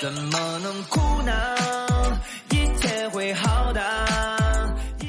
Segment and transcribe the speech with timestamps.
[0.00, 1.32] 怎么能哭呢？
[2.50, 3.80] 一切会好的。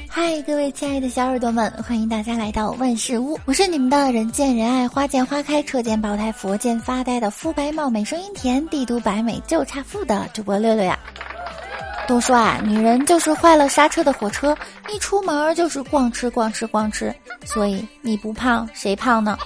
[0.09, 10.97] 嗨，各位亲爱的小耳朵们，欢迎大家来到万事屋，我是你们的人见人爱、花见花开、车见爆胎、佛见发呆的肤白貌美、声音甜、帝都白美就差富的主播六六呀。
[12.07, 14.57] 都说啊，女人就是坏了刹车的火车，
[14.91, 17.15] 一出门就是逛吃逛吃逛吃，
[17.45, 19.37] 所以你不胖谁胖呢？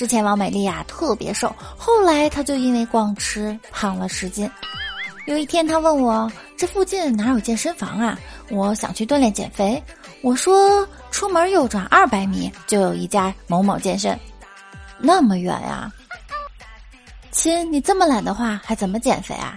[0.00, 4.50] 之前王美丽啊特别瘦，后来她就因为逛吃胖了十斤。
[5.26, 8.18] 有一天她问我这附近哪有健身房啊？
[8.48, 9.82] 我想去锻炼减肥。
[10.22, 14.18] 我说出门右转二百米就有一家某某健身，
[14.98, 15.92] 那么远呀？
[17.30, 19.54] 亲，你这么懒的话还怎么减肥啊？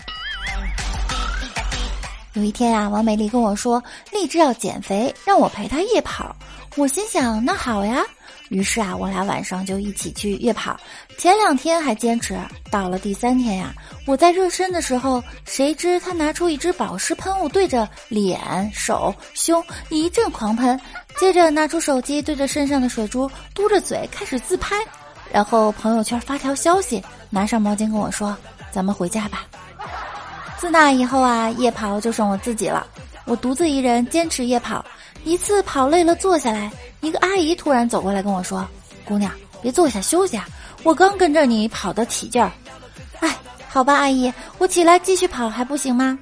[2.34, 3.82] 有一天啊，王美丽跟我说
[4.12, 6.36] 立志要减肥，让我陪她夜跑。
[6.76, 8.04] 我心想那好呀。
[8.50, 10.80] 于是啊，我俩晚上就一起去夜跑。
[11.18, 12.38] 前两天还坚持，
[12.70, 13.74] 到了第三天呀，
[14.06, 20.80] 我在热身的时候，谁知他拿出一支保湿喷雾，对着脸、手、胸一阵狂喷，
[21.18, 24.76] 接着拿出手机对着身上的水珠，嘟着嘴开始自拍，
[25.32, 28.36] 然后朋友圈发条消息，拿上毛巾跟我说
[28.72, 29.46] ：“咱们回家吧。”
[30.60, 32.86] 自那以后啊，夜跑就剩我自己了，
[33.26, 34.86] 我独自一人坚持夜跑。
[35.26, 36.72] 一次跑累了，坐下来。
[37.04, 38.66] 一个阿姨突然走过来跟我说
[39.04, 39.30] ：“姑娘，
[39.62, 40.48] 别坐下休息啊！
[40.84, 42.50] 我刚跟着你跑得起劲儿。”
[43.20, 43.38] 哎，
[43.68, 46.18] 好吧，阿姨，我起来继续跑还不行吗？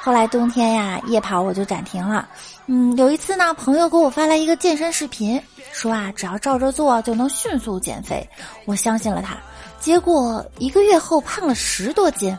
[0.00, 2.28] 后来冬天呀，夜跑我就暂停了。
[2.66, 5.40] 嗯，有一次呢，朋友给我发来一个健身视频，
[5.72, 8.28] 说啊，只要照着做就能迅速减肥。
[8.64, 9.36] 我相信了他，
[9.78, 12.36] 结果一个月后胖了十多斤。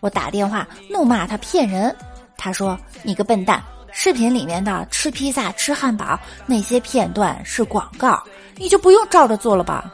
[0.00, 1.96] 我打电话怒骂他骗人，
[2.36, 3.62] 他说：“你个笨蛋。”
[4.02, 8.18] 视频里面的吃披萨、吃汉堡那些片段是广告，
[8.56, 9.92] 你就不用照着做了吧。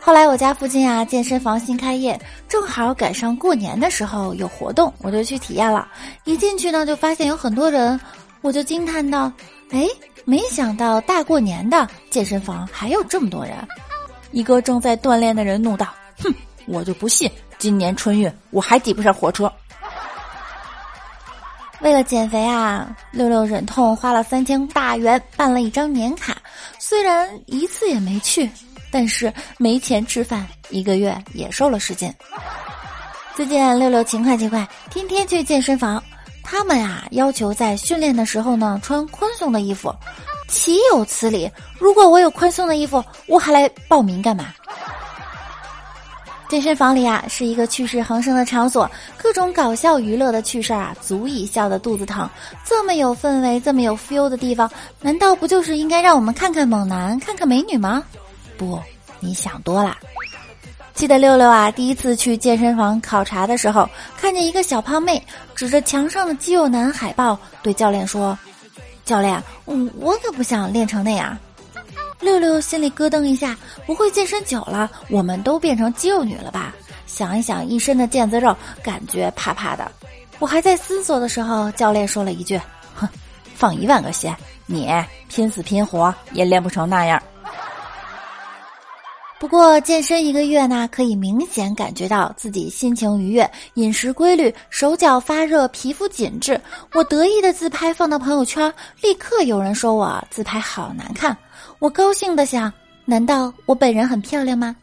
[0.00, 5.86] 后来我家附近啊健身房新开业，正好赶上过年的时候有活动，我就去体验了。
[6.24, 8.00] 一进去呢，就发现有很多人，
[8.40, 9.32] 我就惊叹道
[9.70, 9.86] ：“哎，
[10.24, 13.54] 没想到大过年的健身房还有这么多人。”
[14.32, 15.86] 一个正在锻炼的人怒道
[16.20, 16.34] ：“哼，
[16.66, 19.48] 我就不信今年春运我还挤不上火车。”
[21.80, 26.36] 为了减肥啊，六六忍痛花了三千大元办了一张年卡，
[26.78, 28.50] 虽然一次也没去，
[28.90, 32.12] 但是没钱吃饭，一个月也瘦了十斤。
[33.34, 36.02] 最近六六勤快勤快，天天去健身房。
[36.42, 39.94] 他们呀要求在训练的时候呢穿宽松的衣服，
[40.48, 41.50] 岂有此理！
[41.78, 44.52] 如果我有宽松的衣服，我还来报名干嘛？
[46.50, 52.28] 健身房里啊，是一个趣事横生的场所，各种搞笑娱乐的趣事儿啊，足以笑得肚子疼。
[52.64, 54.68] 这么有氛围、这么有 feel 的地方，
[55.00, 58.02] 难道不就是应该让我们看看猛男、看看美女吗？
[58.58, 58.80] 不，
[59.20, 59.96] 你想多了。
[60.92, 63.88] 记得六六啊，第一次去健身房考察的时候，
[64.20, 65.24] 看见一个小胖妹
[65.54, 68.36] 指着墙上的肌肉男海报，对教练说
[69.06, 71.38] ：“教练，我，我可不想练成那样。”
[72.20, 76.74] 六六心里咯噔一下，不会健身久了，我们都变成肌肉女了吧？
[77.06, 79.90] 想一想，一身的腱子肉，感觉怕怕的。
[80.38, 82.60] 我还在思索的时候，教练说了一句
[82.94, 83.08] ：“哼，
[83.54, 84.32] 放一万个心，
[84.66, 84.88] 你
[85.28, 87.20] 拼死拼活也练不成那样。”
[89.40, 96.60] 不过健身一个月呢，可以明显感觉到自己心情愉悦，饮食规律，手脚发热，皮肤紧致。
[96.92, 98.70] 我得意的自拍放到朋友圈，
[99.00, 101.34] 立刻有人说我自拍好难看。
[101.78, 102.70] 我高兴的想，
[103.06, 104.76] 难道我本人很漂亮吗？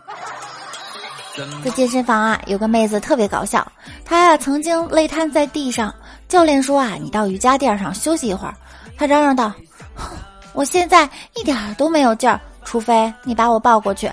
[1.63, 3.66] 在健身房啊，有个妹子特别搞笑，
[4.03, 5.94] 她呀曾经累瘫在地上，
[6.28, 8.56] 教练说啊，你到瑜伽垫上休息一会儿。
[8.97, 9.53] 她嚷嚷道
[9.94, 10.18] ：“哼
[10.53, 14.12] 我现在一点都没有劲儿，除非你把我抱过去。”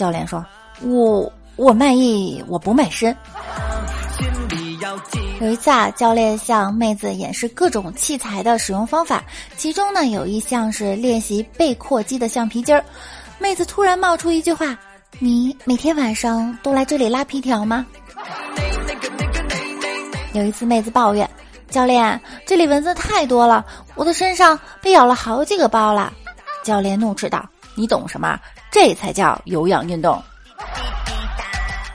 [0.00, 0.42] 教练说
[0.80, 3.14] ：“我我卖艺，我不卖身。”
[5.42, 9.22] 有一次啊，教练向妹子演示各种器材的使用方法，
[9.58, 12.82] 其中呢有一项是练习背阔肌的橡皮筋儿。
[13.38, 14.74] 妹子突然冒出一句话
[15.20, 17.84] ：“你每天晚上都来这里拉皮条吗？”
[20.32, 21.28] 有一次，妹子抱怨
[21.68, 26.10] ：“教练，这里蚊子太多了，我的身上被咬了好几个包了。”
[26.64, 27.46] 教练怒斥道
[27.76, 28.40] ：“你懂什么？
[28.70, 30.22] 这才叫有氧运动。”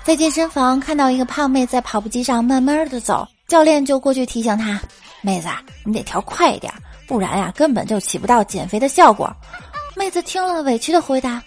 [0.03, 3.27] 在健身房看到一个胖妹在跑步机上慢慢的走。
[3.47, 4.81] 教练就过去提醒她
[5.21, 5.47] ：“妹子，
[5.83, 6.73] 你得调快一点，
[7.07, 9.31] 不然呀，根本就起不到减肥的效果。”
[9.95, 11.41] 妹子听了，委屈的回答：“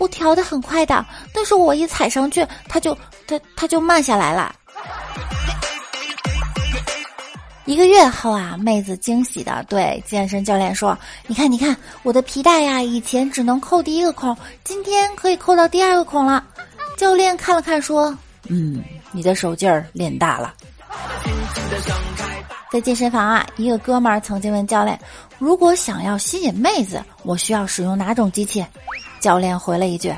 [0.00, 2.96] 我调的很快的，但是我一踩上去，它就
[3.26, 4.54] 它它就慢下来了。”
[7.64, 10.98] 一个月后啊，妹子惊喜的对健身教练说
[11.28, 16.44] ：“你看，你看，我的皮带呀，以前只能扣第一个孔，今天可以扣到第二个孔了。”
[16.98, 18.16] 教练看了看说
[18.48, 18.82] ：“嗯。”
[19.14, 20.54] 你的手劲儿练大了。
[22.70, 24.98] 在健身房啊，一个哥们儿曾经问教练
[25.38, 28.64] ：“如果想要吸引妹子，我需要使用哪种机器？”
[29.20, 30.10] 教练回了一句：“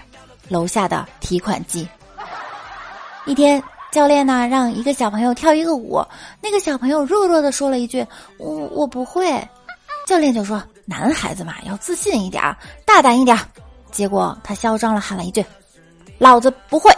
[0.49, 1.89] 楼下的提款机。”
[3.27, 3.61] 一天，
[3.95, 6.05] 教练呢让一个小朋友跳一个舞，
[6.41, 8.05] 那个小朋友弱弱的说了一句
[8.39, 9.41] ：“我我不会。”
[10.05, 12.43] 教练就说：“男孩子嘛，要自信一点，
[12.85, 13.39] 大胆一点。”
[13.93, 15.47] 结果他嚣张了喊了一句
[16.19, 16.91] ：“老子不会。”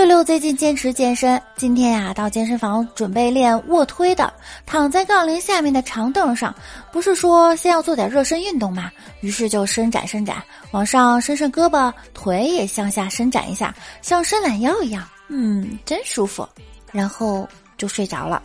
[0.00, 4.32] 六六最近坚持健身，今天呀到健身房准备练卧推的，
[4.64, 6.54] 躺在杠铃下面的长凳上，
[6.90, 8.90] 不是说先要做点热身运动嘛？
[9.20, 16.48] 于是就伸展伸展，往上伸伸胳膊，腿也向下伸展一下，像伸懒腰一样，嗯，真舒服。
[16.92, 17.46] 然后
[17.76, 18.42] 就睡着了。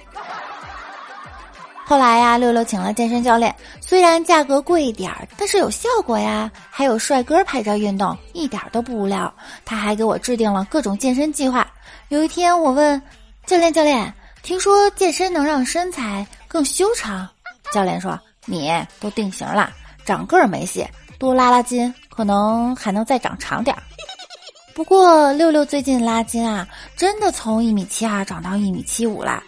[1.88, 6.52] 后来呀，六六请了健身教练，虽然价格贵一点儿，但是有效果呀。
[6.72, 9.32] 还有帅哥陪着运动，一点都不无聊。
[9.64, 11.68] 他还给我制定了各种健身计划。
[12.10, 13.00] 有一天，我问
[13.46, 14.12] 教练：“教练，
[14.42, 17.30] 听说健身能让身材更修长？”
[17.72, 19.72] 教练说：“你都定型了，
[20.06, 20.88] 长个儿没戏，
[21.20, 23.84] 多拉拉筋，可能还能再长长点儿。”
[24.74, 26.68] 不过，六六最近拉筋啊，
[26.98, 29.44] 真的从一米七二长到一米七五啦。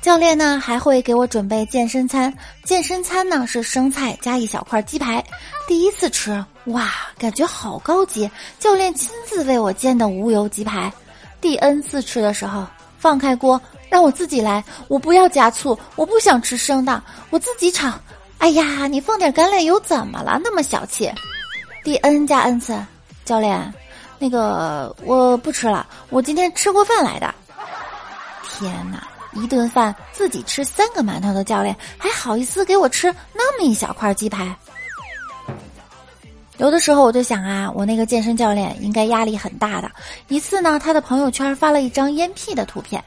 [0.00, 2.32] 教练呢还会给我准备健身餐，
[2.64, 5.22] 健身餐呢是生菜加一小块鸡排。
[5.68, 8.28] 第一次吃，哇，感觉好高级！
[8.58, 10.90] 教练亲自为我煎的无油鸡排。
[11.38, 12.66] 第 N 次吃的时候，
[12.98, 13.60] 放开锅
[13.90, 17.92] 让我自己来，我不要加醋，我不想吃生的，我自己炒。
[18.38, 20.40] 哎呀，你放点橄榄油怎么了？
[20.42, 21.12] 那么小气。
[21.84, 22.74] 第 N 加 N 次，
[23.26, 23.72] 教练，
[24.18, 27.34] 那个我不吃了，我今天吃过饭来的。
[28.50, 29.06] 天哪！
[29.32, 34.54] 一顿饭自己吃三个馒头的教练，还好意思给我吃那么一小块鸡排？
[36.58, 39.90] 有的时候我就想啊，我那个健身教练应该压力很大的。
[40.28, 43.02] 一次呢，他的朋友圈发了一张烟屁的图片，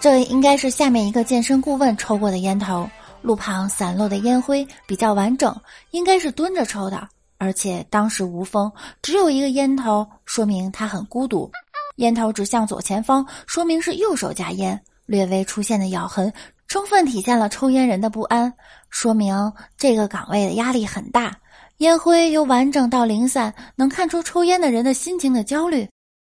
[0.00, 2.90] 这应该是下面一个健身顾问抽过的烟头，
[3.22, 5.54] 路旁散落的烟灰比较完整，
[5.92, 7.06] 应该是蹲着抽的，
[7.38, 11.48] 而且当时无风，只有一个烟头，说明他很孤独。
[11.96, 14.80] 烟头指向左前方，说明是右手夹烟。
[15.10, 16.32] 略微出现的咬痕，
[16.68, 18.52] 充分体现了抽烟人的不安，
[18.90, 21.36] 说明这个岗位的压力很大。
[21.78, 25.88] 烟灰由完整到零散，能看出抽烟的人的心情的焦虑。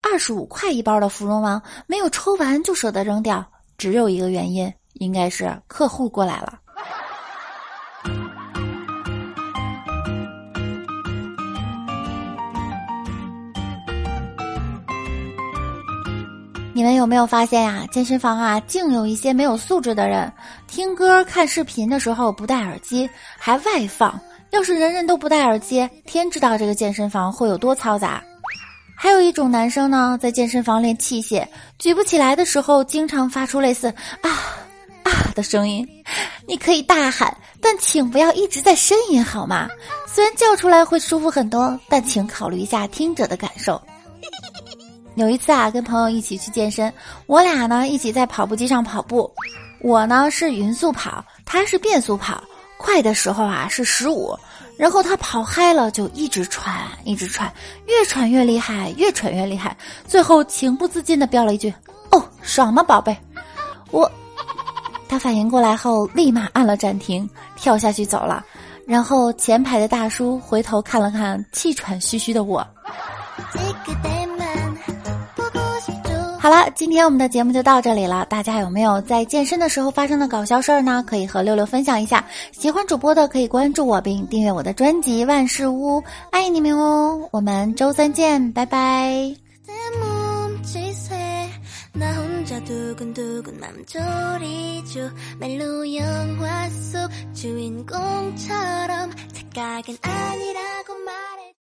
[0.07, 3.44] 二十五块一包的芙蓉王，没有抽完就舍得扔掉，
[3.79, 6.59] 只有一个原因，应该是客户过来了。
[16.77, 17.83] 你们有没有发现呀？
[17.91, 20.31] 健身房啊，竟有一些没有素质的人，
[20.68, 24.21] 听歌、看视频的时候不戴耳机，还外放。
[24.51, 28.24] 要是人人都不戴耳机，天知道这个健身房会有多嘈杂。
[28.95, 31.44] 还有一种男生呢，在健身房练器械，
[31.79, 33.88] 举不起来的时候，经常发出类似
[34.21, 34.29] “啊
[35.01, 35.83] 啊”的声音。
[36.47, 39.68] 你可以大喊，但请不要一直在呻吟，好吗？
[40.06, 43.81] 虽然叫出来会舒服很多，但请考虑一下听者的感受。
[45.18, 46.94] 有一次啊，跟朋友一起去健身，
[47.25, 49.30] 我俩呢一起在跑步机上跑步，
[49.81, 52.40] 我呢是匀速跑，他是变速跑，
[52.78, 54.38] 快的时候啊是十五，
[54.78, 57.52] 然后他跑嗨了就一直喘，一直喘，
[57.88, 59.75] 越喘越厉害，越喘越厉害，
[60.08, 61.74] 最后情不自禁的飙了一句
[62.12, 63.18] ：“哦，爽吗，宝贝？”
[63.89, 64.10] 我，
[65.10, 68.46] 他反应过来后立马按了暂停，跳下去走了，
[68.86, 72.63] 然后前排的大叔回头看了看气喘吁吁的我。
[73.51, 74.00] 这个
[76.48, 78.25] 好了，今天我们的节目就到这里了。
[78.30, 81.04] 大家有没有在健身的时候发生的搞笑事儿呢？
[81.06, 82.24] 可以和六六分享一下。
[82.54, 86.01] 喜欢主播的可以关注我并订阅我的专辑《万事屋》，
[86.32, 87.27] 爱你们哦！
[87.34, 89.36] 我们周三见，拜拜。